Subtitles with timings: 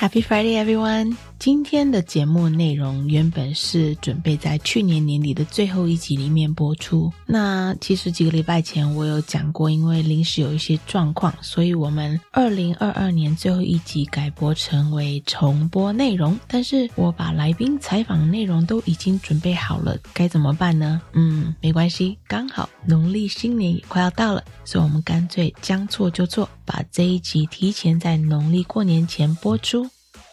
[0.00, 1.18] Happy Friday, everyone!
[1.40, 7.10] 今天的节目内容原本是准备在去年年底的最后一集里面播出。
[7.24, 16.38] 那其实几个礼拜前我有讲过，因为临时有一些状况，所以我们二零二二年最后一集改播成为重播内容。
[16.46, 21.00] 但是我把来宾采访内容都已经准备好了，该怎么办呢？
[21.14, 29.88] 嗯，没关系，刚好农历新年也快要到了，所以我们干脆将错就错，把这一集提前在农历过年前播出。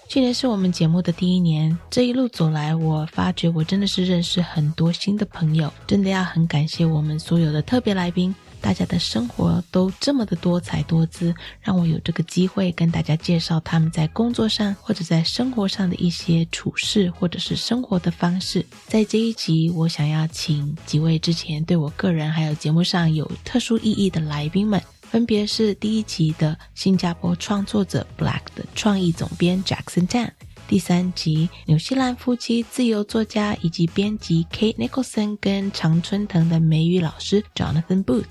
[0.09, 18.65] 去年是我们节目的第一年，这一路走来，我发觉我真的是认识很多新的朋友，真的要很感谢我们所有的特别来宾，大家的生活都这么的多彩多姿，让我有这个机会跟大家介绍他们在工作上或者在生活上的一些处事或者是生活的方式。
[18.87, 24.81] 在这一集，我想要请几位之前对我个人还有节目上有特殊意义的来宾们。
[25.09, 30.29] 分别是第一集的新加坡创作者 Black 的创意总编 Jackson Tan，
[30.67, 38.25] 第三集纽西兰夫妻自由作家以及编辑 Kate Nicholson 跟常春藤的美语老师 Jonathan Booth，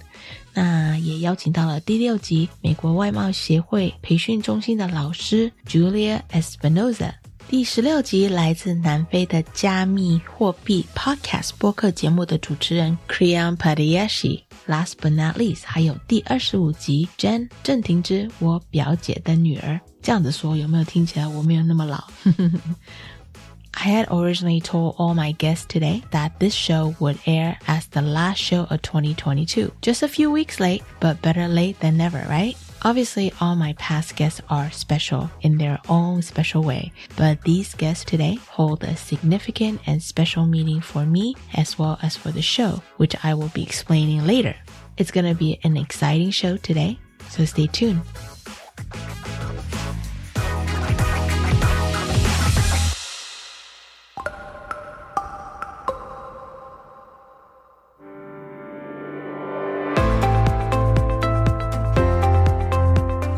[0.53, 7.15] 那也邀请到了第六集美国外贸协会培训中心的老师 Julia Espinosa。
[7.49, 14.43] 第十六集来自南非的加密货币 Podcast 播客节目的主持人 Crian Padayachee。
[14.67, 19.81] Last but not least，还有第二十五集 Jenn 郑婷之，我表姐的女儿。
[20.03, 22.03] 这样子说有没有听起来我没有那么老
[23.71, 28.39] ？I had originally told all my guests today that this show would air as the last
[28.39, 32.57] show of 2022, just a few weeks late, but better late than never, right?
[32.87, 38.05] Obviously, all my past guests are special in their own special way, but these guests
[38.05, 42.81] today hold a significant and special meaning for me as well as for the show,
[42.97, 44.55] which I will be explaining later.
[44.99, 46.97] It's gonna be an exciting show today,
[47.29, 48.03] so stay tuned.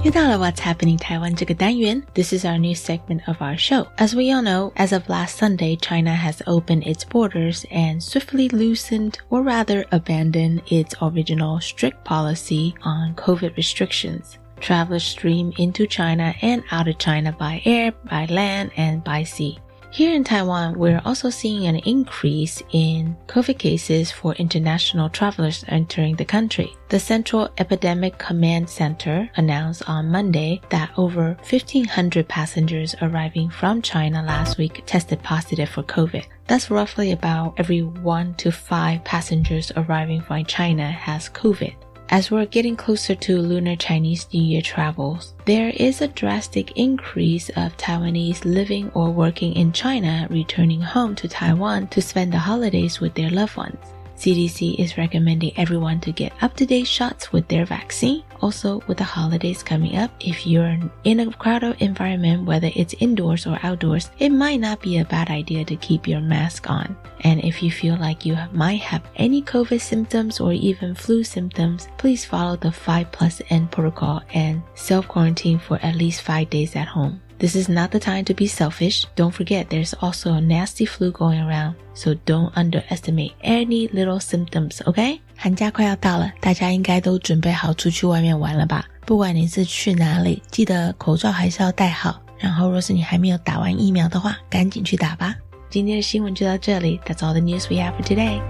[0.07, 2.03] 又到了 What's Happening Taiwan 这个单元.
[2.13, 3.87] This is our new segment of our show.
[3.97, 8.49] As we all know, as of last Sunday, China has opened its borders and swiftly
[8.49, 14.37] loosened, or rather abandoned, its original strict policy on COVID restrictions.
[14.59, 19.57] Travelers stream into China and out of China by air, by land, and by sea.
[19.90, 26.14] Here in Taiwan, we're also seeing an increase in COVID cases for international travelers entering
[26.16, 26.76] the country.
[26.90, 34.22] The Central Epidemic Command Center announced on Monday that over 1,500 passengers arriving from China
[34.22, 36.26] last week tested positive for COVID.
[36.46, 41.74] That's roughly about every one to five passengers arriving from China has COVID.
[42.10, 47.50] As we're getting closer to Lunar Chinese New Year travels, there is a drastic increase
[47.50, 52.98] of Taiwanese living or working in China returning home to Taiwan to spend the holidays
[52.98, 53.76] with their loved ones.
[54.18, 58.24] CDC is recommending everyone to get up-to-date shots with their vaccine.
[58.40, 63.46] Also, with the holidays coming up, if you're in a crowded environment, whether it's indoors
[63.46, 66.96] or outdoors, it might not be a bad idea to keep your mask on.
[67.20, 71.86] And if you feel like you might have any COVID symptoms or even flu symptoms,
[71.96, 76.74] please follow the 5 plus N protocol and self quarantine for at least 5 days
[76.74, 77.20] at home.
[77.39, 79.03] This is not the time to be selfish.
[79.15, 84.77] Don't forget there's also a nasty flu going around, so don't underestimate any little symptoms,
[84.83, 85.19] okay?
[85.35, 88.85] 寒假快要到了，大家应该都准备好出去外面玩了吧？
[89.05, 92.21] 不管你是去哪里，记得口罩还是要戴好。
[92.39, 95.35] 然后，若是你还没有打完疫苗的话，赶紧去打吧。
[95.69, 96.99] 今天的新闻就到这里。
[97.05, 98.41] That's all the news we have for today.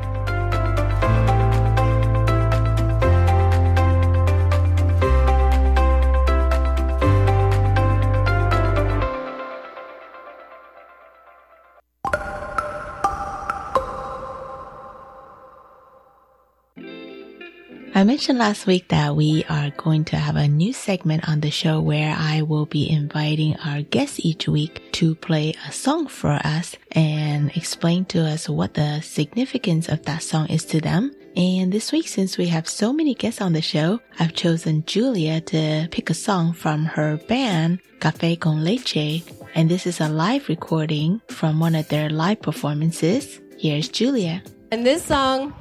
[17.98, 21.50] I mentioned last week that we are going to have a new segment on the
[21.50, 26.30] show where I will be inviting our guests each week to play a song for
[26.30, 31.12] us and explain to us what the significance of that song is to them.
[31.34, 35.40] And this week, since we have so many guests on the show, I've chosen Julia
[35.40, 39.24] to pick a song from her band, Café con Leche.
[39.56, 43.40] And this is a live recording from one of their live performances.
[43.58, 44.44] Here's Julia.
[44.70, 45.52] And this song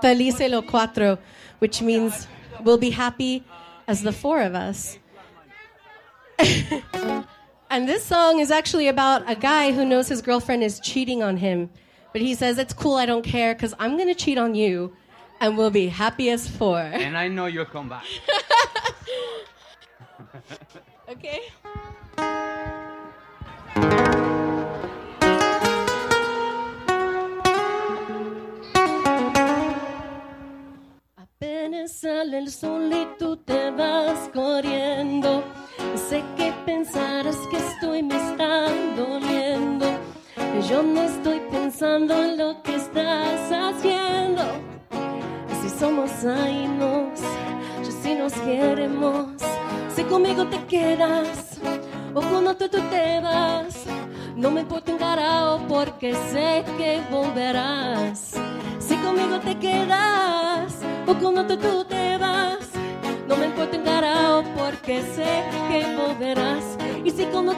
[0.00, 1.18] Felices los Cuatro,
[1.58, 2.26] which means
[2.62, 3.44] we'll be happy
[3.86, 4.98] as the four of us.
[7.70, 11.36] and this song is actually about a guy who knows his girlfriend is cheating on
[11.36, 11.70] him.
[12.12, 14.96] But he says, It's cool, I don't care, because I'm going to cheat on you,
[15.40, 16.80] and we'll be happy as four.
[16.80, 18.04] And I know you'll come back.
[21.08, 21.40] okay?
[32.20, 33.59] Sale el sol y tú te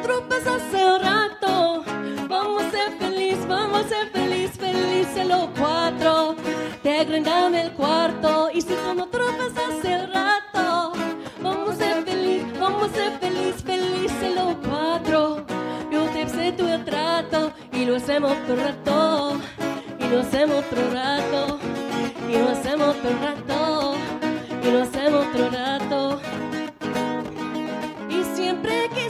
[0.02, 1.84] Pasas hace rato,
[2.28, 6.34] vamos a ser feliz, vamos a ser feliz, felices los cuatro.
[6.82, 10.92] Te agrandame el cuarto y si con otro pasas hace rato,
[11.40, 15.46] vamos a ser feliz, vamos a ser feliz, felices los cuatro.
[15.90, 19.36] Yo te acepto el trato y lo hacemos otro rato,
[20.00, 21.58] y lo hacemos otro rato,
[22.28, 23.94] y lo hacemos otro rato,
[24.64, 26.20] y lo hacemos otro rato.
[28.08, 29.01] Y siempre que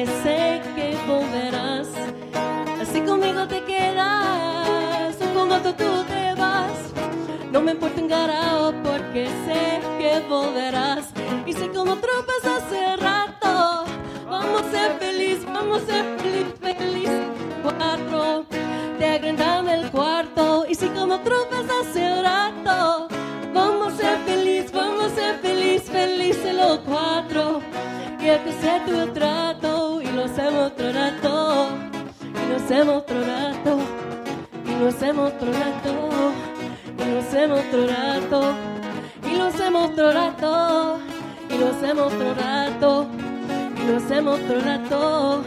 [0.00, 1.88] porque sé que volverás.
[2.90, 6.72] Si conmigo te quedas o con otro tú te vas,
[7.52, 11.10] no me importa un carajo porque sé que volverás.
[11.46, 13.84] Y si con otro vas hace rato,
[14.26, 16.59] vamos a ser feliz, vamos a ser feliz.
[42.00, 43.06] Hacemos otro rato,
[43.76, 45.42] y lo hacemos otro rato,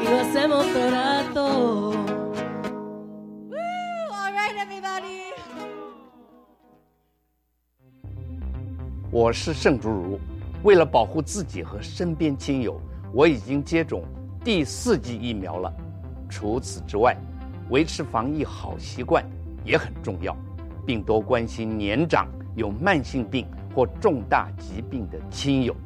[0.00, 1.90] y lo hacemos otro rato.
[3.48, 3.56] Woo!
[4.10, 5.32] All right, everybody.
[9.10, 10.18] 我是盛竹如，
[10.64, 12.80] 为了保护自己和身边亲友，
[13.12, 14.02] 我已经接种
[14.44, 15.72] 第四剂疫苗了。
[16.28, 17.16] 除此之外，
[17.70, 19.24] 维持防疫好习惯
[19.64, 20.36] 也很重要，
[20.84, 25.76] 并多关心年长、有慢性病或重大疾病的亲友。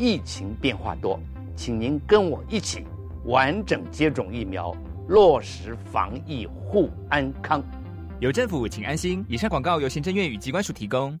[0.00, 1.20] 疫情变化多，
[1.54, 2.86] 请您跟我一起
[3.26, 4.74] 完整接种疫苗，
[5.08, 7.62] 落实防疫护安康。
[8.18, 9.22] 有政府，请安心。
[9.28, 11.20] 以上广告由行政院与机关署提供。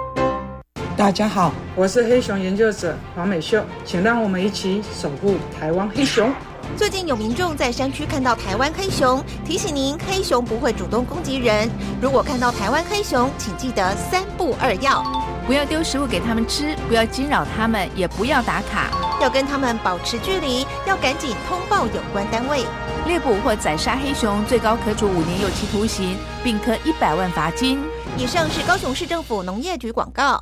[0.97, 6.31] 大家好，我是黑熊研究者黄美秀，请让我们一起守护台湾黑熊。
[6.77, 11.69] 最近有民众在山区看到台湾黑熊，提醒您，黑熊不会主动攻击人。
[12.01, 15.01] 如果看到台湾黑熊，请记得三不二要：
[15.47, 18.89] 不要丢食物给他们吃，不要惊扰他们，也不要打卡，
[19.21, 22.63] 要跟他们保持距离，要赶紧通报有关单位。
[23.07, 27.79] 猎捕或宰杀黑熊，最高可处五年有期徒刑，并科一百万罚金。
[28.17, 30.41] 以上是高雄市政府农业局广告。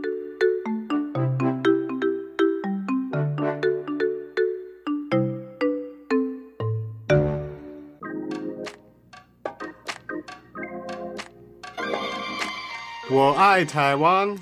[13.10, 14.36] 我爱台湾。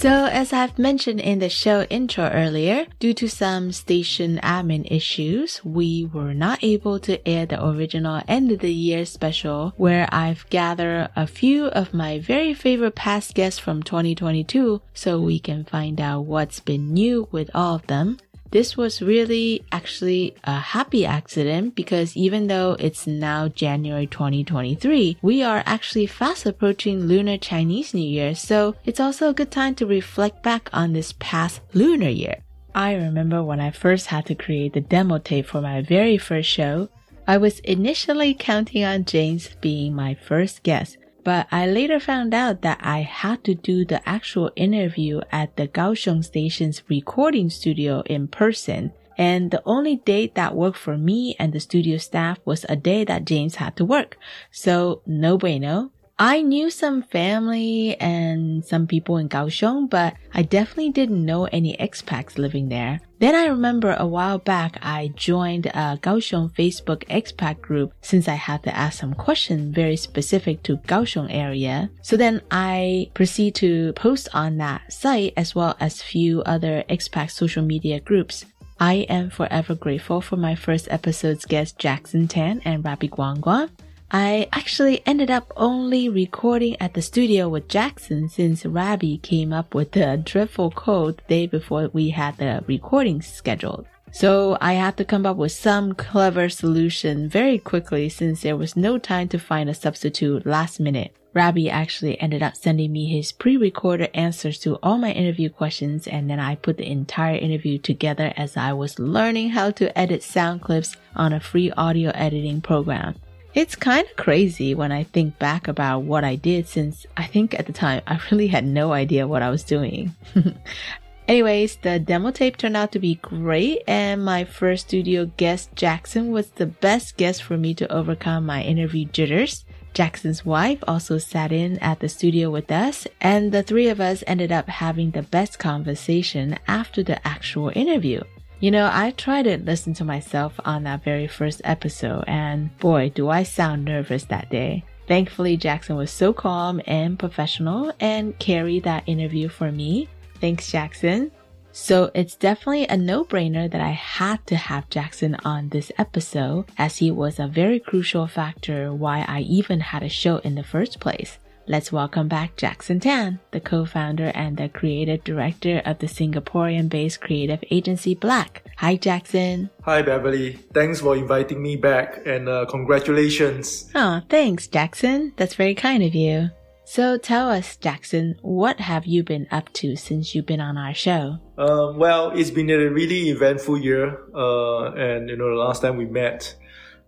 [0.00, 5.60] So, as I've mentioned in the show intro earlier, due to some station admin issues,
[5.62, 10.48] we were not able to air the original end of the year special where I've
[10.48, 16.00] gathered a few of my very favorite past guests from 2022 so we can find
[16.00, 18.16] out what's been new with all of them.
[18.55, 25.43] This was really actually a happy accident because even though it's now January 2023, we
[25.43, 29.85] are actually fast approaching Lunar Chinese New Year, so it's also a good time to
[29.85, 32.37] reflect back on this past lunar year.
[32.73, 36.47] I remember when I first had to create the demo tape for my very first
[36.47, 36.87] show,
[37.27, 40.95] I was initially counting on James being my first guest,
[41.25, 45.67] but I later found out that I had to do the actual interview at the
[45.67, 48.93] Kaohsiung station's recording studio in person.
[49.17, 53.03] And the only date that worked for me and the studio staff was a day
[53.05, 54.17] that James had to work.
[54.51, 55.91] So no bueno.
[56.17, 61.75] I knew some family and some people in Kaohsiung, but I definitely didn't know any
[61.75, 63.01] expats living there.
[63.19, 68.35] Then I remember a while back I joined a Kaohsiung Facebook expat group since I
[68.35, 71.89] had to ask some questions very specific to Kaohsiung area.
[72.01, 77.31] So then I proceed to post on that site as well as few other expat
[77.31, 78.45] social media groups.
[78.79, 83.69] I am forever grateful for my first episode's guest Jackson Tan and Rabbi Guang Guang.
[84.11, 89.73] I actually ended up only recording at the studio with Jackson since Rabbi came up
[89.73, 93.87] with the dreadful code the day before we had the recording scheduled.
[94.11, 98.77] So I had to come up with some clever solution very quickly since there was
[98.77, 101.15] no time to find a substitute last minute.
[101.33, 106.29] Rabbi actually ended up sending me his pre-recorded answers to all my interview questions and
[106.29, 110.61] then I put the entire interview together as I was learning how to edit sound
[110.61, 113.15] clips on a free audio editing program.
[113.55, 117.57] It's kind of crazy when I think back about what I did since I think
[117.57, 120.13] at the time I really had no idea what I was doing.
[121.29, 126.33] Anyways, the demo tape turned out to be great and my first studio guest Jackson
[126.33, 129.63] was the best guest for me to overcome my interview jitters.
[129.93, 134.21] Jackson's wife also sat in at the studio with us and the three of us
[134.27, 138.21] ended up having the best conversation after the actual interview.
[138.61, 143.11] You know, I tried to listen to myself on that very first episode, and boy,
[143.13, 144.85] do I sound nervous that day.
[145.07, 150.07] Thankfully, Jackson was so calm and professional and carried that interview for me.
[150.41, 151.31] Thanks, Jackson.
[151.73, 156.97] So it's definitely a no-brainer that I had to have Jackson on this episode as
[156.97, 161.01] he was a very crucial factor why I even had a show in the first
[161.01, 161.37] place.
[161.67, 167.63] Let's welcome back Jackson Tan, the co-founder and the creative director of the Singaporean-based creative
[167.71, 168.63] agency Black.
[168.77, 169.71] Hi, Jackson.
[169.81, 170.59] Hi, Beverly.
[170.75, 173.89] Thanks for inviting me back and uh, congratulations.
[173.95, 175.33] Oh, thanks, Jackson.
[175.37, 176.51] That's very kind of you.
[176.83, 180.93] So tell us, Jackson, what have you been up to since you've been on our
[180.93, 181.39] show?
[181.57, 185.97] Um, well, it's been a really eventful year, uh, and you know, the last time
[185.97, 186.53] we met,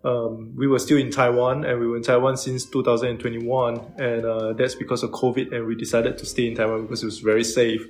[0.04, 4.54] um, we were still in Taiwan, and we were in Taiwan since 2021, and uh,
[4.54, 7.44] that's because of COVID, and we decided to stay in Taiwan because it was very
[7.44, 7.82] safe.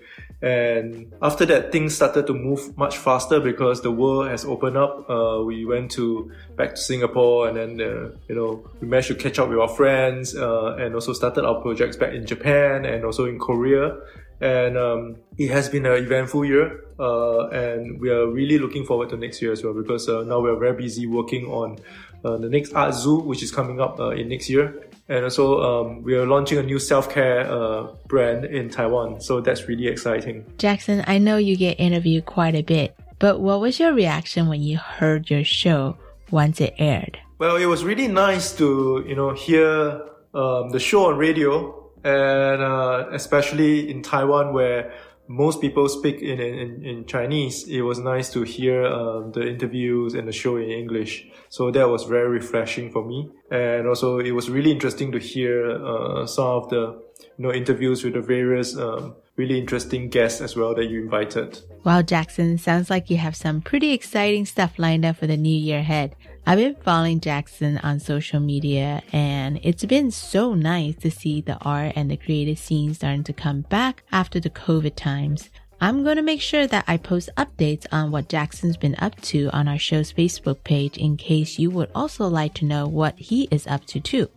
[0.42, 5.10] And after that, things started to move much faster because the world has opened up.
[5.10, 9.16] Uh, we went to back to Singapore, and then uh, you know we managed to
[9.16, 13.04] catch up with our friends, uh, and also started our projects back in Japan and
[13.04, 13.98] also in Korea.
[14.40, 19.10] And um, it has been an eventful year, uh, and we are really looking forward
[19.10, 21.80] to next year as well because uh, now we are very busy working on
[22.24, 24.88] uh, the next Art Zoo, which is coming up in next year.
[25.10, 29.22] And also, um, we are launching a new self care uh, brand in Taiwan.
[29.22, 30.46] So that's really exciting.
[30.58, 34.62] Jackson, I know you get interviewed quite a bit, but what was your reaction when
[34.62, 35.98] you heard your show
[36.30, 37.20] once it aired?
[37.40, 40.02] Well, it was really nice to, you know, hear
[40.34, 41.77] um, the show on radio
[42.08, 44.94] and uh, especially in Taiwan where
[45.28, 50.14] most people speak in, in, in Chinese, it was nice to hear um, the interviews
[50.14, 51.28] and the show in English.
[51.50, 53.30] So that was very refreshing for me.
[53.52, 57.02] And also it was really interesting to hear uh, some of the
[57.38, 61.60] you know interviews with the various um, really interesting guests as well that you invited.
[61.84, 65.56] Wow, Jackson, sounds like you have some pretty exciting stuff lined up for the new
[65.56, 66.16] year ahead.
[66.50, 71.58] I've been following Jackson on social media and it's been so nice to see the
[71.58, 75.50] art and the creative scene starting to come back after the COVID times.
[75.82, 79.50] I'm going to make sure that I post updates on what Jackson's been up to
[79.52, 83.50] on our show's Facebook page in case you would also like to know what he
[83.52, 84.30] is up to too.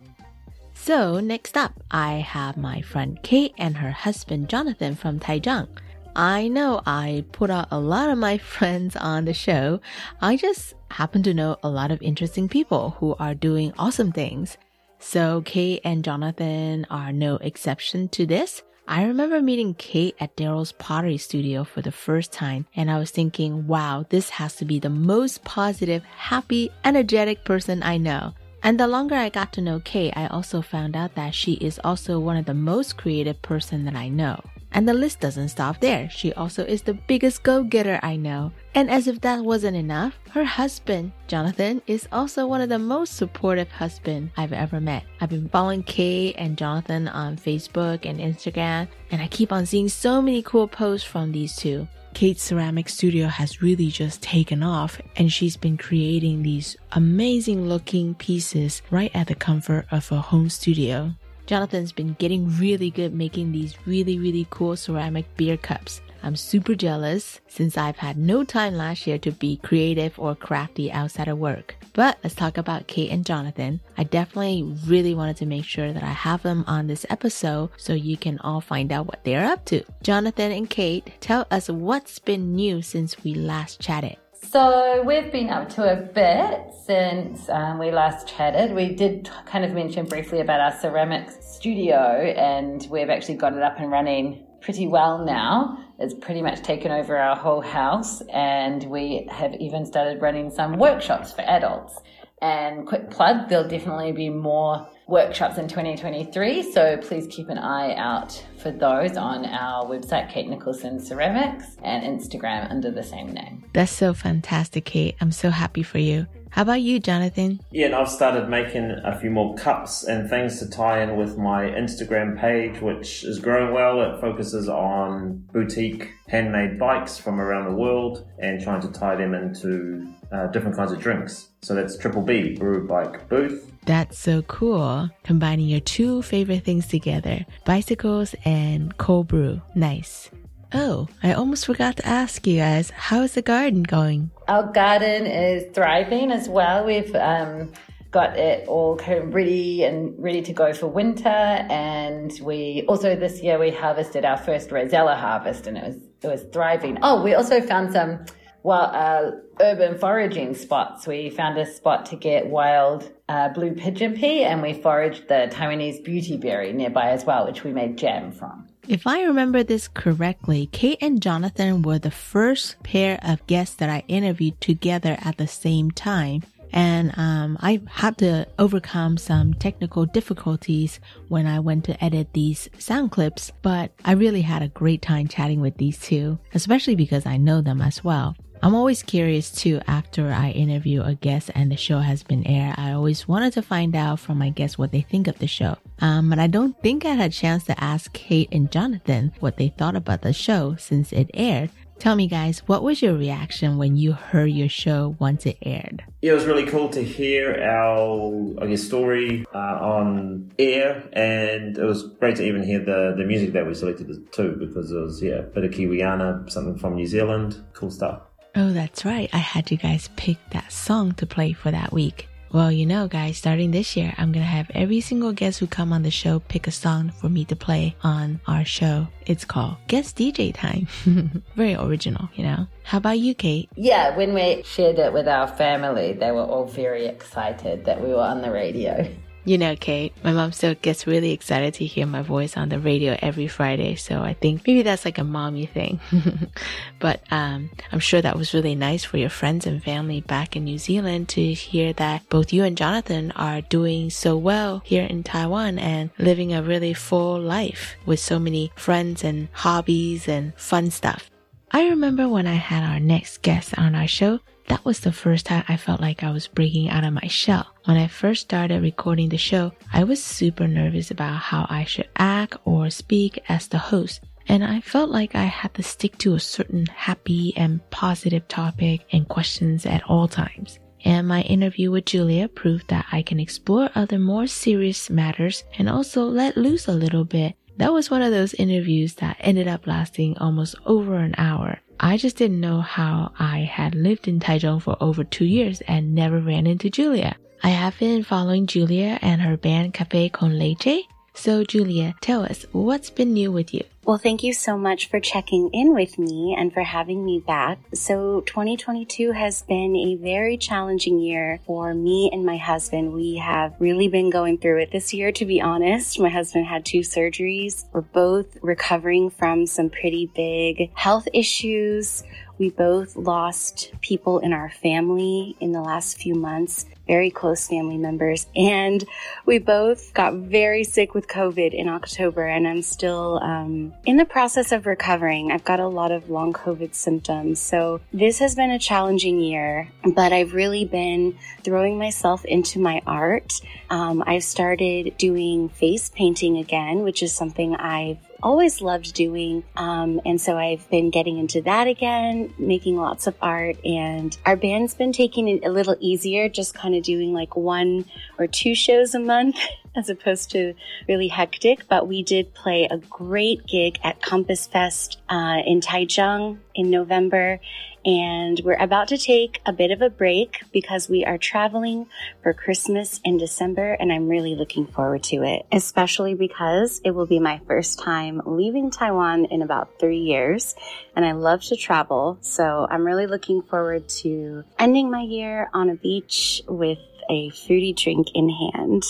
[0.73, 5.69] So next up, I have my friend Kate and her husband Jonathan from Taichung.
[6.15, 9.79] I know I put out a lot of my friends on the show.
[10.21, 14.57] I just happen to know a lot of interesting people who are doing awesome things.
[14.99, 18.61] So Kate and Jonathan are no exception to this.
[18.87, 23.09] I remember meeting Kate at Daryl's pottery studio for the first time, and I was
[23.09, 28.33] thinking, wow, this has to be the most positive, happy, energetic person I know.
[28.63, 31.79] And the longer I got to know Kate, I also found out that she is
[31.83, 34.39] also one of the most creative person that I know.
[34.73, 36.09] And the list doesn't stop there.
[36.09, 38.51] She also is the biggest go-getter I know.
[38.73, 43.15] And as if that wasn't enough, her husband, Jonathan, is also one of the most
[43.17, 45.03] supportive husband I've ever met.
[45.19, 49.89] I've been following Kate and Jonathan on Facebook and Instagram, and I keep on seeing
[49.89, 51.87] so many cool posts from these two.
[52.13, 58.15] Kate's ceramic studio has really just taken off and she's been creating these amazing looking
[58.15, 61.13] pieces right at the comfort of her home studio.
[61.51, 65.99] Jonathan's been getting really good making these really, really cool ceramic beer cups.
[66.23, 70.89] I'm super jealous since I've had no time last year to be creative or crafty
[70.89, 71.75] outside of work.
[71.91, 73.81] But let's talk about Kate and Jonathan.
[73.97, 77.91] I definitely really wanted to make sure that I have them on this episode so
[77.91, 79.83] you can all find out what they're up to.
[80.03, 84.15] Jonathan and Kate, tell us what's been new since we last chatted.
[84.51, 88.75] So we've been up to a bit since um, we last chatted.
[88.75, 93.63] We did kind of mention briefly about our ceramics studio, and we've actually got it
[93.63, 95.81] up and running pretty well now.
[95.99, 100.77] It's pretty much taken over our whole house, and we have even started running some
[100.77, 102.01] workshops for adults.
[102.41, 106.71] And quick plug, there'll definitely be more workshops in 2023.
[106.71, 112.03] So please keep an eye out for those on our website, Kate Nicholson Ceramics, and
[112.03, 113.65] Instagram under the same name.
[113.73, 115.15] That's so fantastic, Kate.
[115.21, 116.27] I'm so happy for you.
[116.51, 117.61] How about you, Jonathan?
[117.71, 121.37] Yeah, and I've started making a few more cups and things to tie in with
[121.37, 124.01] my Instagram page, which is growing well.
[124.01, 129.33] It focuses on boutique handmade bikes from around the world and trying to tie them
[129.33, 131.49] into uh, different kinds of drinks.
[131.61, 133.70] So that's Triple B, Brew Bike Booth.
[133.85, 135.09] That's so cool.
[135.23, 139.61] Combining your two favorite things together bicycles and cold brew.
[139.75, 140.29] Nice.
[140.73, 144.31] Oh, I almost forgot to ask you guys, how is the garden going?
[144.47, 146.85] Our garden is thriving as well.
[146.85, 147.73] We've um,
[148.11, 151.27] got it all kind of ready and ready to go for winter.
[151.27, 156.27] And we also this year we harvested our first Rosella harvest, and it was it
[156.27, 156.99] was thriving.
[157.01, 158.25] Oh, we also found some
[158.63, 161.07] well uh, urban foraging spots.
[161.07, 165.49] We found a spot to get wild uh, blue pigeon pea, and we foraged the
[165.51, 168.67] Taiwanese beauty berry nearby as well, which we made jam from.
[168.87, 173.89] If I remember this correctly, Kate and Jonathan were the first pair of guests that
[173.89, 176.43] I interviewed together at the same time.
[176.73, 182.69] And um, I had to overcome some technical difficulties when I went to edit these
[182.79, 187.25] sound clips, but I really had a great time chatting with these two, especially because
[187.25, 188.35] I know them as well.
[188.63, 192.75] I'm always curious too after I interview a guest and the show has been aired.
[192.77, 195.77] I always wanted to find out from my guests what they think of the show.
[195.99, 199.57] Um, but I don't think I had a chance to ask Kate and Jonathan what
[199.57, 201.71] they thought about the show since it aired.
[201.97, 206.03] Tell me, guys, what was your reaction when you heard your show once it aired?
[206.21, 212.07] It was really cool to hear our, I story uh, on air, and it was
[212.19, 215.39] great to even hear the, the music that we selected too, because it was, yeah,
[215.39, 218.21] a bit of Kiwiana, something from New Zealand, cool stuff.
[218.55, 219.29] Oh, that's right.
[219.31, 222.27] I had you guys pick that song to play for that week.
[222.51, 225.93] Well, you know, guys, starting this year, I'm gonna have every single guest who come
[225.93, 229.07] on the show pick a song for me to play on our show.
[229.25, 230.85] It's called Guest DJ Time.
[231.55, 232.67] Very original, you know.
[232.83, 233.69] How about you, Kate?
[233.77, 238.09] Yeah, when we shared it with our family, they were all very excited that we
[238.09, 239.09] were on the radio.
[239.43, 242.79] You know, Kate, my mom still gets really excited to hear my voice on the
[242.79, 243.95] radio every Friday.
[243.95, 245.99] So I think maybe that's like a mommy thing.
[246.99, 250.65] but um, I'm sure that was really nice for your friends and family back in
[250.65, 255.23] New Zealand to hear that both you and Jonathan are doing so well here in
[255.23, 260.91] Taiwan and living a really full life with so many friends and hobbies and fun
[260.91, 261.31] stuff.
[261.71, 265.45] I remember when I had our next guest on our show, that was the first
[265.45, 267.67] time I felt like I was breaking out of my shell.
[267.85, 272.09] When I first started recording the show, I was super nervous about how I should
[272.17, 274.21] act or speak as the host.
[274.47, 279.05] And I felt like I had to stick to a certain happy and positive topic
[279.11, 280.79] and questions at all times.
[281.03, 285.89] And my interview with Julia proved that I can explore other more serious matters and
[285.89, 287.55] also let loose a little bit.
[287.77, 291.79] That was one of those interviews that ended up lasting almost over an hour.
[292.03, 296.15] I just didn't know how I had lived in Taichung for over two years and
[296.15, 297.35] never ran into Julia.
[297.61, 301.05] I have been following Julia and her band Cafe Con Leche.
[301.33, 303.83] So Julia, tell us what's been new with you?
[304.03, 307.77] Well, thank you so much for checking in with me and for having me back.
[307.93, 313.13] So 2022 has been a very challenging year for me and my husband.
[313.13, 316.19] We have really been going through it this year, to be honest.
[316.19, 317.85] My husband had two surgeries.
[317.93, 322.23] We're both recovering from some pretty big health issues.
[322.61, 327.97] We both lost people in our family in the last few months, very close family
[327.97, 328.45] members.
[328.55, 329.03] And
[329.47, 334.25] we both got very sick with COVID in October, and I'm still um, in the
[334.25, 335.51] process of recovering.
[335.51, 337.59] I've got a lot of long COVID symptoms.
[337.59, 343.01] So this has been a challenging year, but I've really been throwing myself into my
[343.07, 343.59] art.
[343.89, 349.63] Um, I've started doing face painting again, which is something I've always loved doing.
[349.75, 353.83] Um, and so I've been getting into that again, making lots of art.
[353.85, 358.05] And our band's been taking it a little easier, just kind of doing like one
[358.37, 359.57] or two shows a month.
[359.93, 360.73] As opposed to
[361.09, 366.59] really hectic, but we did play a great gig at Compass Fest uh, in Taichung
[366.73, 367.59] in November,
[368.05, 372.07] and we're about to take a bit of a break because we are traveling
[372.41, 377.27] for Christmas in December and I'm really looking forward to it, especially because it will
[377.27, 380.75] be my first time leaving Taiwan in about three years
[381.15, 382.37] and I love to travel.
[382.41, 387.93] So I'm really looking forward to ending my year on a beach with a fruity
[387.93, 389.03] drink in hand.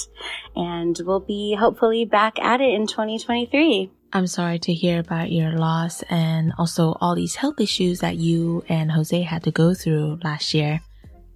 [0.56, 3.90] And we'll be hopefully back at it in 2023.
[4.14, 8.64] I'm sorry to hear about your loss and also all these health issues that you
[8.68, 10.82] and Jose had to go through last year.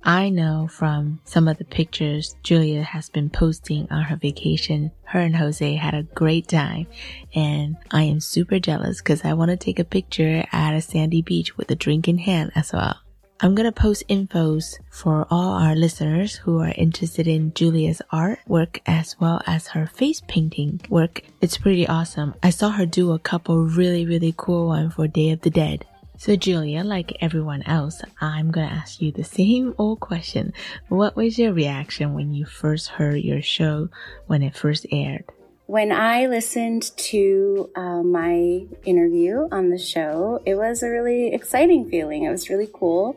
[0.03, 5.19] I know from some of the pictures Julia has been posting on her vacation, her
[5.19, 6.87] and Jose had a great time.
[7.33, 11.21] And I am super jealous because I want to take a picture at a sandy
[11.21, 12.97] beach with a drink in hand as well.
[13.41, 19.19] I'm gonna post infos for all our listeners who are interested in Julia's artwork as
[19.19, 21.21] well as her face painting work.
[21.41, 22.35] It's pretty awesome.
[22.41, 25.85] I saw her do a couple really, really cool one for Day of the Dead.
[26.17, 30.53] So Julia, like everyone else, I'm gonna ask you the same old question.
[30.87, 33.89] What was your reaction when you first heard your show
[34.27, 35.25] when it first aired?
[35.67, 41.89] When I listened to uh, my interview on the show, it was a really exciting
[41.89, 42.23] feeling.
[42.23, 43.15] It was really cool.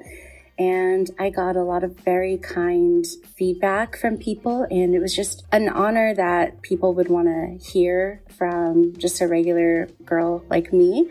[0.58, 3.06] And I got a lot of very kind
[3.36, 4.66] feedback from people.
[4.70, 9.28] And it was just an honor that people would want to hear from just a
[9.28, 11.08] regular girl like me.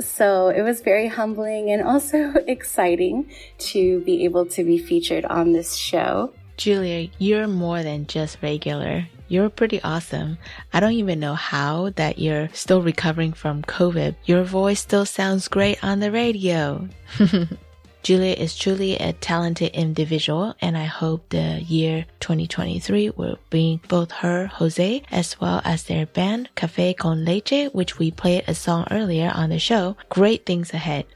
[0.00, 3.30] So it was very humbling and also exciting
[3.70, 6.34] to be able to be featured on this show.
[6.58, 9.08] Julia, you're more than just regular.
[9.28, 10.38] You're pretty awesome.
[10.72, 14.16] I don't even know how that you're still recovering from COVID.
[14.24, 16.88] Your voice still sounds great on the radio.
[18.04, 24.12] Julia is truly a talented individual, and I hope the year 2023 will bring both
[24.12, 28.86] her, Jose, as well as their band Cafe con Leche, which we played a song
[28.90, 31.06] earlier on the show, great things ahead.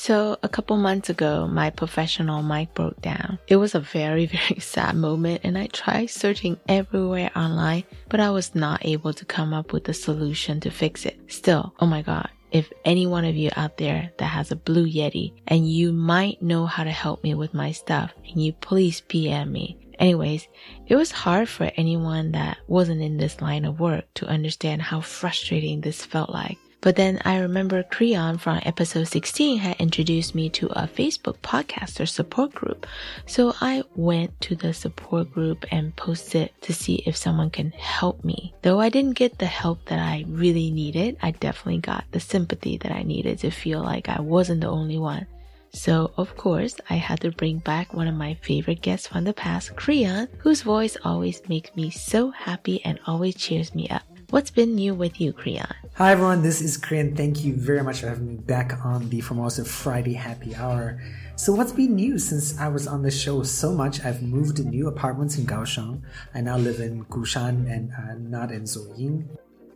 [0.00, 3.40] So a couple months ago, my professional mic broke down.
[3.48, 8.30] It was a very, very sad moment and I tried searching everywhere online, but I
[8.30, 11.18] was not able to come up with a solution to fix it.
[11.26, 14.86] Still, oh my god, if any one of you out there that has a blue
[14.86, 19.00] Yeti and you might know how to help me with my stuff, can you please
[19.00, 19.76] PM me?
[19.98, 20.46] Anyways,
[20.86, 25.00] it was hard for anyone that wasn't in this line of work to understand how
[25.00, 26.56] frustrating this felt like.
[26.80, 32.08] But then I remember Crian from episode 16 had introduced me to a Facebook podcaster
[32.08, 32.86] support group.
[33.26, 38.24] So I went to the support group and posted to see if someone can help
[38.24, 38.54] me.
[38.62, 42.76] Though I didn't get the help that I really needed, I definitely got the sympathy
[42.78, 45.26] that I needed to feel like I wasn't the only one.
[45.72, 49.34] So, of course, I had to bring back one of my favorite guests from the
[49.34, 54.02] past, Crian, whose voice always makes me so happy and always cheers me up.
[54.30, 55.72] What's been new with you, Crian?
[55.94, 57.16] Hi everyone, this is Crian.
[57.16, 61.00] Thank you very much for having me back on the Formosa Friday Happy Hour.
[61.36, 64.04] So what's been new since I was on the show so much?
[64.04, 66.02] I've moved to new apartments in Kaohsiung.
[66.34, 69.24] I now live in Gushan and uh, not in Zuoying.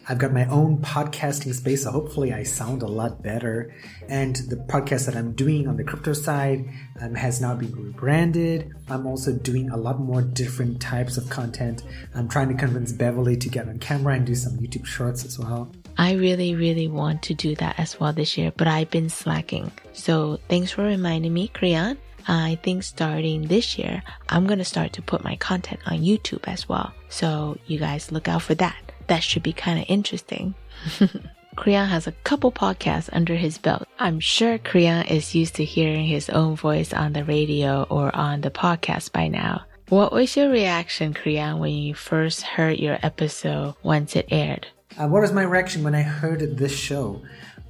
[0.09, 3.73] I've got my own podcasting space, so hopefully I sound a lot better.
[4.09, 6.69] And the podcast that I'm doing on the crypto side
[7.01, 8.73] um, has now been rebranded.
[8.88, 11.85] I'm also doing a lot more different types of content.
[12.15, 15.38] I'm trying to convince Beverly to get on camera and do some YouTube shorts as
[15.38, 15.71] well.
[15.97, 19.71] I really, really want to do that as well this year, but I've been slacking.
[19.93, 21.97] So thanks for reminding me, Crian.
[22.29, 26.69] I think starting this year, I'm gonna start to put my content on YouTube as
[26.69, 26.93] well.
[27.09, 30.55] So you guys look out for that that should be kind of interesting.
[31.57, 33.87] Crian has a couple podcasts under his belt.
[33.98, 38.40] I'm sure Crian is used to hearing his own voice on the radio or on
[38.40, 39.66] the podcast by now.
[39.90, 44.66] What was your reaction, Crian, when you first heard your episode once it aired?
[44.98, 47.20] Uh, what was my reaction when I heard this show?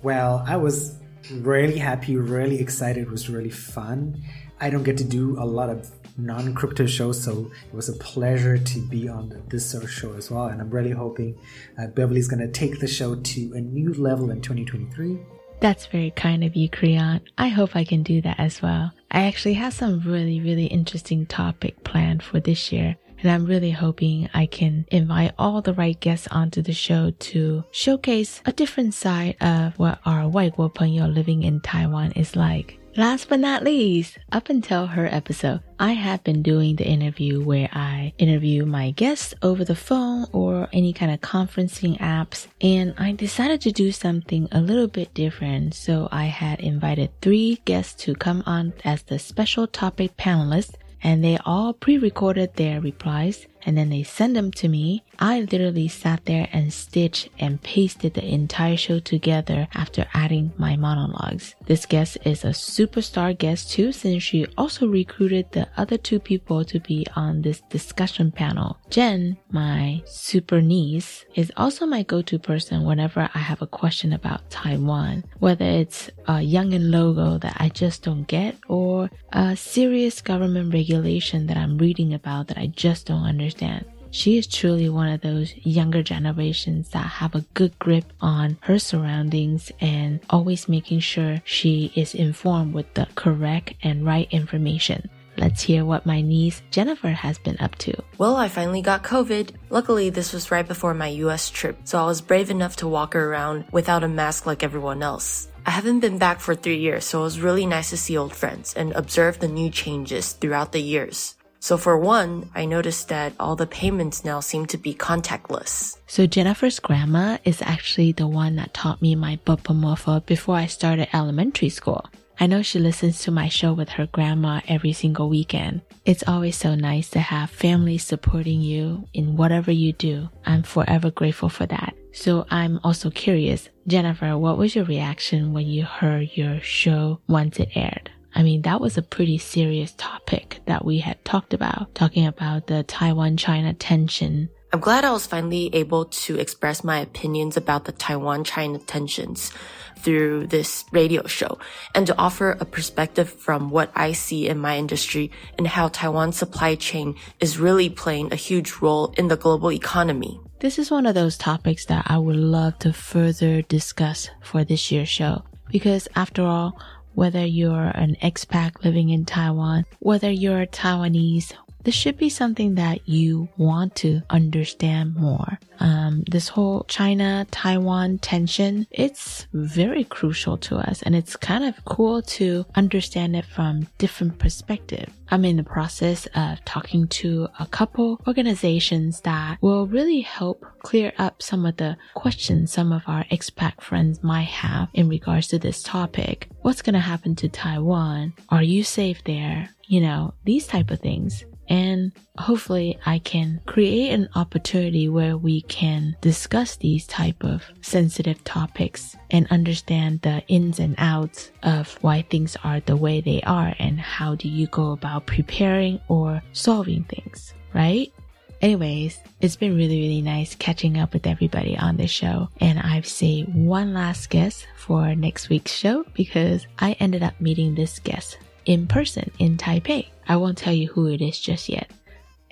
[0.04, 0.94] Well, I was
[1.32, 3.02] really happy, really excited.
[3.02, 4.22] It was really fun.
[4.60, 7.12] I don't get to do a lot of non crypto show.
[7.12, 10.46] So it was a pleasure to be on the This of show as well.
[10.46, 11.38] And I'm really hoping
[11.78, 15.18] uh, Beverly's going to take the show to a new level in 2023.
[15.60, 17.20] That's very kind of you, Crian.
[17.38, 18.92] I hope I can do that as well.
[19.12, 22.96] I actually have some really, really interesting topic planned for this year.
[23.22, 27.62] And I'm really hoping I can invite all the right guests onto the show to
[27.70, 32.81] showcase a different side of what our 外国朋友 living in Taiwan is like.
[32.94, 37.70] Last but not least, up until her episode, I have been doing the interview where
[37.72, 42.48] I interview my guests over the phone or any kind of conferencing apps.
[42.60, 45.72] And I decided to do something a little bit different.
[45.72, 51.24] So I had invited three guests to come on as the special topic panelists and
[51.24, 55.04] they all pre-recorded their replies and then they sent them to me.
[55.18, 60.76] I literally sat there and stitched and pasted the entire show together after adding my
[60.76, 61.54] monologues.
[61.66, 66.64] This guest is a superstar guest too, since she also recruited the other two people
[66.64, 68.78] to be on this discussion panel.
[68.90, 74.50] Jenn, my super niece, is also my go-to person whenever I have a question about
[74.50, 80.20] Taiwan, whether it's a young and logo that I just don't get or a serious
[80.20, 83.86] government regulation that I'm reading about that I just don't understand understand.
[84.10, 88.78] She is truly one of those younger generations that have a good grip on her
[88.78, 95.08] surroundings and always making sure she is informed with the correct and right information.
[95.38, 97.94] Let's hear what my niece Jennifer has been up to.
[98.18, 99.52] Well, I finally got COVID.
[99.70, 103.16] Luckily, this was right before my US trip, so I was brave enough to walk
[103.16, 105.48] around without a mask like everyone else.
[105.64, 108.34] I haven't been back for three years, so it was really nice to see old
[108.34, 111.34] friends and observe the new changes throughout the years.
[111.62, 115.96] So for one, I noticed that all the payments now seem to be contactless.
[116.08, 121.08] So Jennifer's grandma is actually the one that taught me my bopomofo before I started
[121.14, 122.04] elementary school.
[122.40, 125.82] I know she listens to my show with her grandma every single weekend.
[126.04, 130.30] It's always so nice to have family supporting you in whatever you do.
[130.44, 131.94] I'm forever grateful for that.
[132.10, 137.60] So I'm also curious, Jennifer, what was your reaction when you heard your show once
[137.60, 138.10] it aired?
[138.34, 142.66] I mean, that was a pretty serious topic that we had talked about, talking about
[142.66, 144.48] the Taiwan China tension.
[144.72, 149.52] I'm glad I was finally able to express my opinions about the Taiwan China tensions
[149.98, 151.58] through this radio show
[151.94, 156.36] and to offer a perspective from what I see in my industry and how Taiwan's
[156.36, 160.40] supply chain is really playing a huge role in the global economy.
[160.60, 164.90] This is one of those topics that I would love to further discuss for this
[164.90, 166.80] year's show because after all,
[167.14, 171.52] whether you're an expat living in Taiwan, whether you're Taiwanese,
[171.84, 175.58] this should be something that you want to understand more.
[175.80, 181.84] Um, this whole China Taiwan tension, it's very crucial to us and it's kind of
[181.84, 185.12] cool to understand it from different perspective.
[185.30, 191.12] I'm in the process of talking to a couple organizations that will really help clear
[191.18, 195.58] up some of the questions some of our expat friends might have in regards to
[195.58, 196.48] this topic.
[196.60, 198.34] What's going to happen to Taiwan?
[198.50, 199.70] Are you safe there?
[199.86, 205.62] You know, these type of things and hopefully I can create an opportunity where we
[205.62, 212.26] can discuss these type of sensitive topics and understand the ins and outs of why
[212.28, 217.04] things are the way they are and how do you go about preparing or solving
[217.04, 218.12] things, right?
[218.60, 222.50] Anyways, it's been really, really nice catching up with everybody on this show.
[222.60, 227.74] And I've saved one last guest for next week's show because I ended up meeting
[227.74, 230.08] this guest in person in Taipei.
[230.28, 231.90] I won't tell you who it is just yet.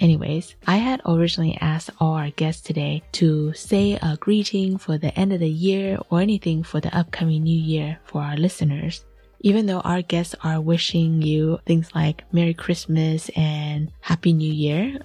[0.01, 5.17] Anyways, I had originally asked all our guests today to say a greeting for the
[5.19, 9.05] end of the year or anything for the upcoming new year for our listeners.
[9.43, 14.99] Even though our guests are wishing you things like Merry Christmas and Happy New Year,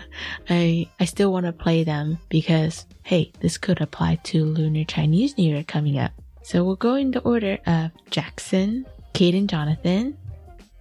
[0.50, 5.36] I, I still want to play them because, hey, this could apply to Lunar Chinese
[5.36, 6.12] New Year coming up.
[6.42, 10.16] So we'll go in the order of Jackson, Kate and Jonathan,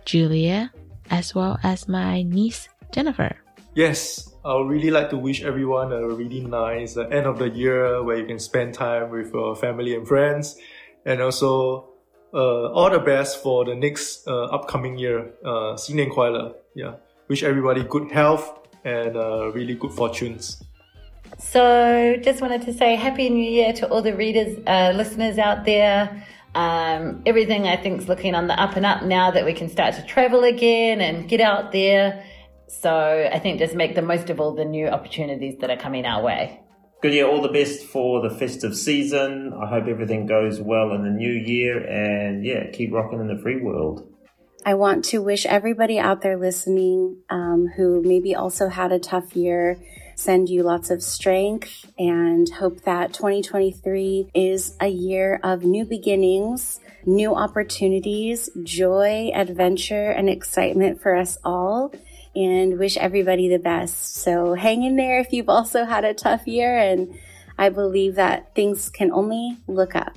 [0.05, 0.73] Julia,
[1.11, 3.37] as well as my niece Jennifer.
[3.75, 7.49] Yes, I would really like to wish everyone a really nice uh, end of the
[7.49, 10.57] year where you can spend time with your family and friends,
[11.05, 11.91] and also
[12.33, 15.33] uh, all the best for the next uh, upcoming year.
[15.45, 16.55] Uh, 新年快乐!
[16.75, 16.95] Yeah,
[17.29, 18.49] wish everybody good health
[18.85, 20.63] and uh, really good fortunes.
[21.39, 25.65] So, just wanted to say Happy New Year to all the readers, uh, listeners out
[25.65, 26.25] there.
[26.54, 29.70] Um, everything I think is looking on the up and up now that we can
[29.70, 32.26] start to travel again and get out there.
[32.68, 36.06] So I think just make the most of all the new opportunities that are coming
[36.06, 36.60] our way.
[37.02, 39.54] Good year, all the best for the festive season.
[39.54, 43.42] I hope everything goes well in the new year and yeah, keep rocking in the
[43.42, 44.08] free world.
[44.64, 49.36] I want to wish everybody out there listening um, who maybe also had a tough
[49.36, 49.82] year
[50.16, 56.80] send you lots of strength and hope that 2023 is a year of new beginnings,
[57.06, 61.94] new opportunities, joy, adventure, and excitement for us all.
[62.34, 64.16] And wish everybody the best.
[64.16, 66.78] So hang in there if you've also had a tough year.
[66.78, 67.20] And
[67.58, 70.16] I believe that things can only look up.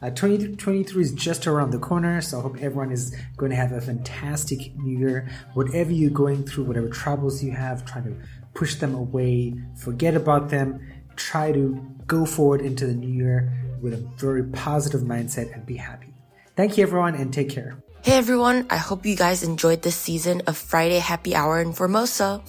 [0.00, 3.72] Uh, 2023 is just around the corner, so I hope everyone is going to have
[3.72, 5.28] a fantastic new year.
[5.54, 8.14] Whatever you're going through, whatever troubles you have, try to
[8.58, 10.82] push them away, forget about them,
[11.14, 15.76] try to go forward into the new year with a very positive mindset and be
[15.76, 16.12] happy.
[16.56, 17.78] Thank you, everyone, and take care.
[18.02, 18.66] Hey, everyone.
[18.68, 22.42] I hope you guys enjoyed this season of Friday Happy Hour in Formosa.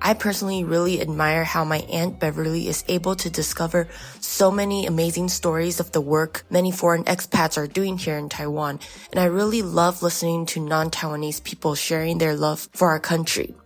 [0.00, 3.88] I personally really admire how my Aunt Beverly is able to discover
[4.20, 8.78] so many amazing stories of the work many foreign expats are doing here in Taiwan,
[9.10, 13.56] and I really love listening to non-Taiwanese people sharing their love for our country.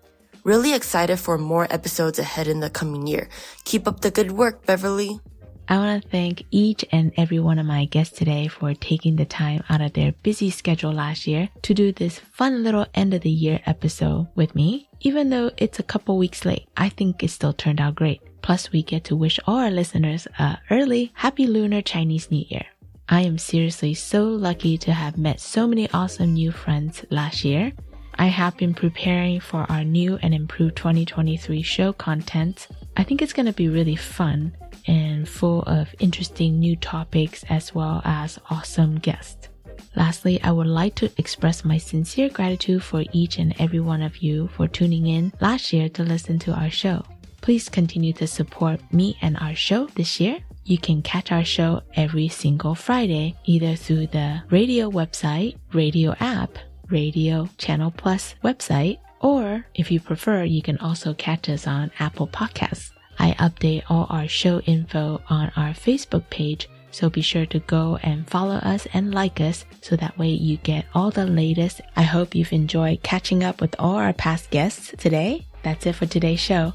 [0.50, 3.28] Really excited for more episodes ahead in the coming year.
[3.62, 5.20] Keep up the good work, Beverly.
[5.68, 9.24] I want to thank each and every one of my guests today for taking the
[9.24, 13.20] time out of their busy schedule last year to do this fun little end of
[13.20, 14.88] the year episode with me.
[15.02, 18.20] Even though it's a couple weeks late, I think it still turned out great.
[18.42, 22.66] Plus, we get to wish all our listeners a early happy lunar Chinese New Year.
[23.08, 27.72] I am seriously so lucky to have met so many awesome new friends last year
[28.20, 32.68] I have been preparing for our new and improved 2023 show content.
[32.94, 34.54] I think it's going to be really fun
[34.87, 39.49] and full of interesting new topics as well as awesome guests.
[39.97, 44.18] Lastly, I would like to express my sincere gratitude for each and every one of
[44.18, 47.03] you for tuning in last year to listen to our show.
[47.40, 50.40] Please continue to support me and our show this year.
[50.66, 56.59] You can catch our show every single Friday, either through the radio website, radio app,
[56.91, 62.26] Radio Channel Plus website, or if you prefer, you can also catch us on Apple
[62.26, 62.91] Podcasts.
[63.18, 67.99] I update all our show info on our Facebook page, so be sure to go
[68.03, 71.80] and follow us and like us so that way you get all the latest.
[71.97, 75.47] I hope you've enjoyed catching up with all our past guests today.
[75.62, 76.72] That's it for today's show.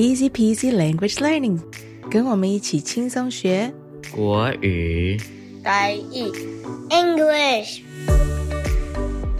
[0.00, 1.58] Easy peasy language learning，
[2.10, 3.70] 跟我们一起轻松学
[4.10, 5.20] 国语。
[5.62, 6.32] 台语
[6.88, 7.82] English。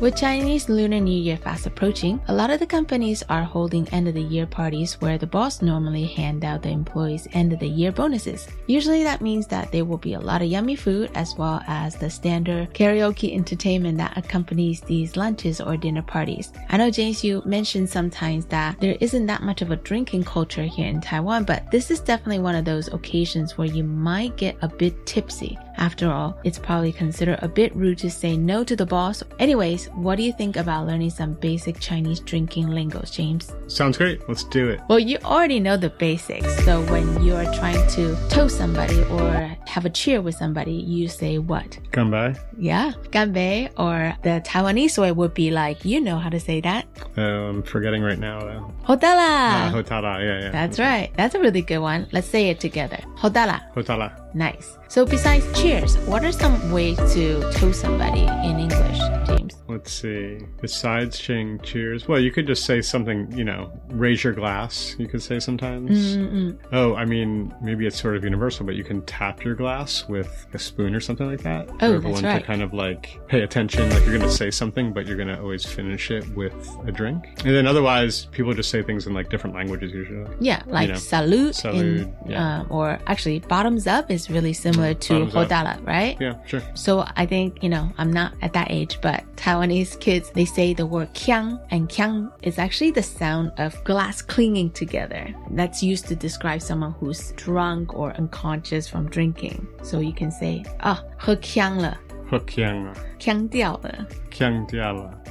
[0.01, 4.09] With Chinese Lunar New Year fast approaching, a lot of the companies are holding end
[4.09, 7.69] of the year parties where the boss normally hand out the employees end of the
[7.69, 8.49] year bonuses.
[8.67, 11.97] Usually that means that there will be a lot of yummy food as well as
[11.97, 16.51] the standard karaoke entertainment that accompanies these lunches or dinner parties.
[16.71, 20.63] I know James, you mentioned sometimes that there isn't that much of a drinking culture
[20.63, 24.57] here in Taiwan, but this is definitely one of those occasions where you might get
[24.63, 25.59] a bit tipsy.
[25.81, 29.23] After all, it's probably considered a bit rude to say no to the boss.
[29.39, 33.51] Anyways, what do you think about learning some basic Chinese drinking lingo, James?
[33.67, 34.21] Sounds great.
[34.29, 34.81] Let's do it.
[34.89, 36.65] Well, you already know the basics.
[36.65, 41.09] So when you are trying to toast somebody or have a cheer with somebody, you
[41.09, 41.79] say what?
[41.93, 42.39] Ganbai.
[42.59, 43.71] Yeah, ganbei.
[43.79, 46.87] Or the Taiwanese way would be like, you know how to say that.
[47.17, 48.41] Uh, I'm forgetting right now.
[48.41, 48.71] Though.
[48.87, 49.71] Hodala.
[49.71, 50.21] Uh, hotara.
[50.21, 50.51] Yeah, yeah.
[50.51, 51.11] That's right.
[51.17, 52.07] That's a really good one.
[52.13, 52.99] Let's say it together.
[53.17, 53.73] Hodala.
[53.73, 54.13] Hotara.
[54.35, 54.79] Nice.
[54.89, 59.57] So besides cheers, what are some ways to toast somebody in English, James?
[59.69, 60.39] Let's see.
[60.61, 65.07] Besides saying cheers, well, you could just say something, you know, raise your glass, you
[65.07, 66.17] could say sometimes.
[66.17, 66.59] Mm-mm.
[66.73, 70.47] Oh, I mean, maybe it's sort of universal, but you can tap your glass with
[70.55, 71.69] a spoon or something like that.
[71.75, 72.41] Oh, for everyone right.
[72.41, 73.89] to kind of like pay attention.
[73.91, 76.93] Like you're going to say something, but you're going to always finish it with a
[76.93, 77.27] drink.
[77.45, 80.29] And then otherwise, people just say things in like different languages usually.
[80.41, 82.61] Yeah, like know, salute, salute, in, yeah.
[82.61, 86.17] um, or actually bottoms up is is really similar to Hodala, right?
[86.21, 86.63] Yeah, sure.
[86.75, 90.75] So I think, you know, I'm not at that age, but Taiwanese kids, they say
[90.75, 95.35] the word kyang, and kyang is actually the sound of glass clinging together.
[95.51, 99.67] That's used to describe someone who's drunk or unconscious from drinking.
[99.83, 101.95] So you can say, ah, oh, 喝 kyang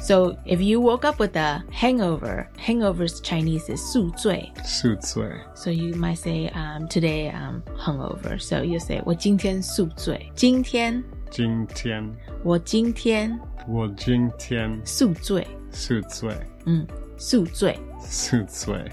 [0.01, 5.25] So if you woke up with a hangover, hangover's Chinese is 宿醉.宿醉.
[5.55, 8.39] So you might say, um, today I'm hungover.
[8.39, 12.11] So you say, 我今天宿醉.今天,今天,
[12.43, 16.33] 我今天我今天宿醉.宿醉,
[16.67, 17.88] 嗯,宿醉.宿醉.
[18.02, 18.90] Sutsui.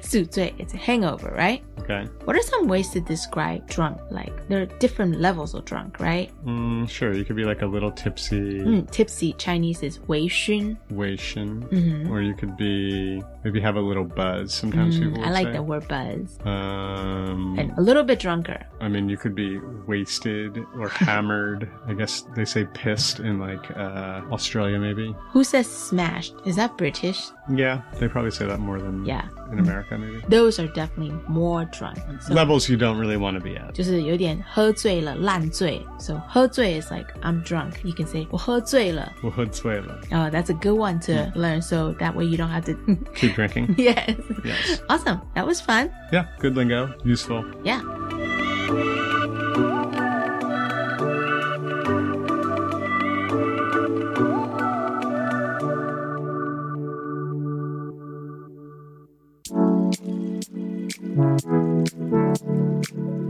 [0.00, 1.62] Sutsui, it's a hangover, right?
[1.80, 2.08] Okay.
[2.24, 4.00] What are some ways to describe drunk?
[4.10, 6.32] Like, there are different levels of drunk, right?
[6.44, 8.60] Mm, sure, you could be like a little tipsy.
[8.60, 10.78] Mm, tipsy, Chinese is wei shun.
[10.90, 11.62] Wei shun.
[11.70, 12.10] Mm -hmm.
[12.10, 14.52] Or you could be, maybe have a little buzz.
[14.52, 15.52] Sometimes mm, people I like say.
[15.52, 16.38] the word buzz.
[16.44, 18.66] Um, and a little bit drunker.
[18.80, 21.68] I mean, you could be wasted or hammered.
[21.86, 25.14] I guess they say pissed in like uh, Australia, maybe.
[25.32, 26.34] Who says smashed?
[26.44, 27.20] Is that British?
[27.49, 29.23] Yeah, they probably say that more than Yeah.
[29.51, 30.21] in America, maybe.
[30.29, 31.97] Those are definitely more drunk.
[32.21, 33.73] So Levels you don't really want to be at.
[33.73, 35.85] 就是有点喝醉了，烂醉.
[35.99, 37.73] So 喝醉 is like I'm drunk.
[37.83, 39.99] You can say 我喝醉了.我喝醉了.
[40.11, 41.61] Oh, that's a good one to learn.
[41.61, 42.75] So that way you don't have to.
[43.15, 43.75] Keep drinking.
[43.77, 44.15] yes.
[44.45, 44.81] Yes.
[44.87, 45.19] Awesome.
[45.35, 45.89] That was fun.
[46.11, 46.89] Yeah, good lingo.
[47.03, 47.43] Useful.
[47.63, 47.81] Yeah.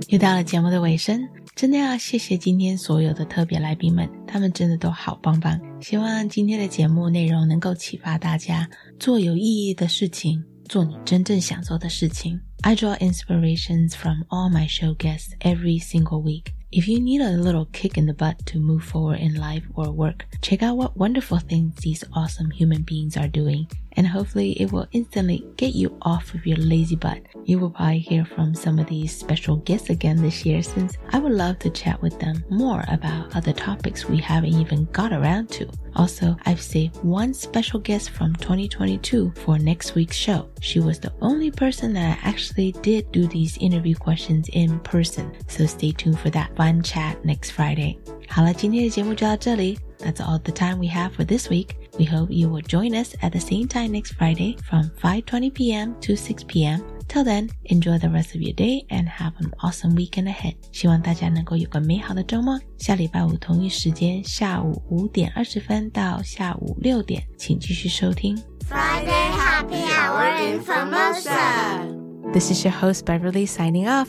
[0.08, 5.60] 又到了节目的尾声，真的要谢谢今天所有的特别来宾们，他们真的都好棒棒。
[5.80, 8.68] 希望今天的节目内容能够启发大家
[8.98, 12.40] 做有意义的事情，做你真正想做的事情。
[12.62, 16.52] I draw inspirations from all my show guests every single week.
[16.72, 19.92] If you need a little kick in the butt to move forward in life or
[19.92, 24.71] work, check out what wonderful things these awesome human beings are doing, and hopefully it
[24.71, 27.21] will instantly get you off of your lazy butt.
[27.43, 31.19] You will probably hear from some of these special guests again this year since I
[31.19, 35.49] would love to chat with them more about other topics we haven't even got around
[35.51, 35.69] to.
[35.95, 40.49] Also, I've saved one special guest from 2022 for next week's show.
[40.61, 45.65] She was the only person that actually did do these interview questions in person, so
[45.65, 47.97] stay tuned for that fun chat next Friday.
[48.29, 49.77] 好了，今天的节目就到这里。
[49.99, 51.75] That's all the time we have for this week.
[51.97, 55.95] We hope you will join us at the same time next Friday from 5:20 p.m.
[56.01, 56.81] to 6 p.m.
[57.07, 60.55] Till then, enjoy the rest of your day and have an awesome weekend ahead.
[60.71, 62.57] 希望大家能够有个美好的周末。
[62.77, 68.37] 下礼拜五同一时间，下午五点二十分到下午六点，请继续收听。
[68.69, 72.31] Friday Happy Hour in Formosa.
[72.31, 74.07] This is your host Beverly signing off.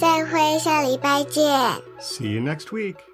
[0.00, 1.44] 再会，下礼拜见。
[2.00, 2.96] See you next week.